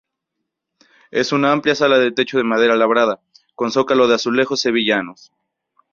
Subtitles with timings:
[1.11, 3.19] Es una amplia sala de techo de madera labrada,
[3.53, 5.31] con zócalos de azulejos sevillanos.